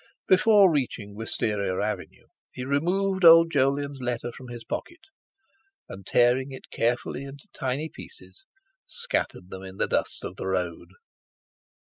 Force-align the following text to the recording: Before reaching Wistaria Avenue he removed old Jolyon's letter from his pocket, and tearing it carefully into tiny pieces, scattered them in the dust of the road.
Before 0.27 0.71
reaching 0.73 1.13
Wistaria 1.15 1.79
Avenue 1.79 2.25
he 2.55 2.65
removed 2.65 3.23
old 3.23 3.51
Jolyon's 3.51 4.01
letter 4.01 4.31
from 4.31 4.47
his 4.47 4.63
pocket, 4.65 4.97
and 5.87 6.07
tearing 6.07 6.51
it 6.51 6.71
carefully 6.71 7.23
into 7.23 7.47
tiny 7.53 7.87
pieces, 7.87 8.43
scattered 8.87 9.51
them 9.51 9.61
in 9.61 9.77
the 9.77 9.87
dust 9.87 10.23
of 10.25 10.37
the 10.37 10.47
road. 10.47 10.87